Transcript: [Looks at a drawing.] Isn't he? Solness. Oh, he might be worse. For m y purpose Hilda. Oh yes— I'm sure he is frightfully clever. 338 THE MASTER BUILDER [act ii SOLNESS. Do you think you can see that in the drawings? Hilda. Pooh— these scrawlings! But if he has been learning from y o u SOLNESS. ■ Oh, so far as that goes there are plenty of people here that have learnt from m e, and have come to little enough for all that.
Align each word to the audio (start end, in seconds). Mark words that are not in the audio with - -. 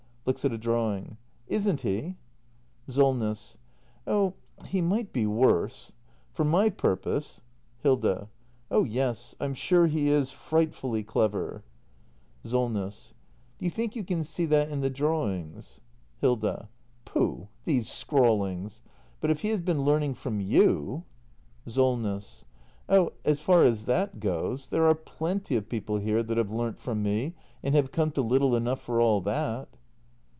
[Looks 0.23 0.45
at 0.45 0.51
a 0.53 0.57
drawing.] 0.57 1.17
Isn't 1.47 1.81
he? 1.81 2.15
Solness. 2.87 3.57
Oh, 4.05 4.35
he 4.67 4.79
might 4.79 5.11
be 5.11 5.25
worse. 5.25 5.93
For 6.31 6.43
m 6.45 6.51
y 6.51 6.69
purpose 6.69 7.41
Hilda. 7.79 8.29
Oh 8.69 8.83
yes— 8.83 9.33
I'm 9.41 9.55
sure 9.55 9.87
he 9.87 10.09
is 10.09 10.31
frightfully 10.31 11.01
clever. 11.03 11.63
338 12.43 12.43
THE 12.43 12.85
MASTER 12.85 12.85
BUILDER 12.85 12.85
[act 12.85 12.93
ii 12.93 13.09
SOLNESS. 13.09 13.13
Do 13.57 13.65
you 13.65 13.71
think 13.71 13.95
you 13.95 14.03
can 14.03 14.23
see 14.23 14.45
that 14.45 14.69
in 14.69 14.81
the 14.81 14.89
drawings? 14.91 15.81
Hilda. 16.19 16.69
Pooh— 17.03 17.47
these 17.65 17.89
scrawlings! 17.89 18.83
But 19.19 19.31
if 19.31 19.41
he 19.41 19.49
has 19.49 19.61
been 19.61 19.81
learning 19.83 20.13
from 20.13 20.37
y 20.39 20.43
o 20.59 20.67
u 20.69 21.03
SOLNESS. 21.65 22.45
■ 22.89 22.95
Oh, 22.95 23.11
so 23.25 23.35
far 23.35 23.63
as 23.63 23.87
that 23.87 24.19
goes 24.19 24.67
there 24.67 24.85
are 24.85 24.95
plenty 24.95 25.55
of 25.55 25.67
people 25.67 25.97
here 25.97 26.21
that 26.21 26.37
have 26.37 26.51
learnt 26.51 26.77
from 26.79 26.99
m 26.99 27.07
e, 27.07 27.33
and 27.63 27.73
have 27.73 27.91
come 27.91 28.11
to 28.11 28.21
little 28.21 28.55
enough 28.55 28.81
for 28.81 29.01
all 29.01 29.19
that. 29.21 29.67